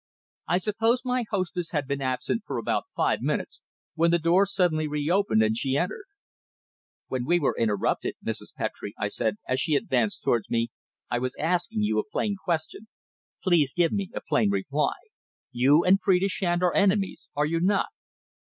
I 0.47 0.57
suppose 0.57 1.05
my 1.05 1.25
hostess 1.29 1.69
had 1.73 1.85
been 1.87 2.01
absent 2.01 2.41
for 2.47 2.57
about 2.57 2.85
five 2.89 3.21
minutes 3.21 3.61
when 3.93 4.09
the 4.09 4.17
door 4.17 4.47
suddenly 4.47 4.87
re 4.87 5.07
opened, 5.11 5.43
and 5.43 5.55
she 5.55 5.77
entered. 5.77 6.05
"When 7.07 7.23
we 7.23 7.39
were 7.39 7.55
interrupted, 7.55 8.15
Mrs. 8.25 8.55
Petre," 8.55 8.93
I 8.97 9.09
said, 9.09 9.35
as 9.47 9.59
she 9.59 9.75
advanced 9.75 10.23
towards 10.23 10.49
me, 10.49 10.69
"I 11.11 11.19
was 11.19 11.35
asking 11.37 11.83
you 11.83 11.99
a 11.99 12.03
plain 12.11 12.35
question. 12.43 12.87
Please 13.43 13.75
give 13.75 13.91
me 13.91 14.09
a 14.15 14.21
plain 14.27 14.49
reply. 14.49 14.95
You 15.51 15.83
and 15.83 16.01
Phrida 16.01 16.29
Shand 16.31 16.63
are 16.63 16.73
enemies, 16.75 17.29
are 17.35 17.45
you 17.45 17.59
not?" 17.59 17.89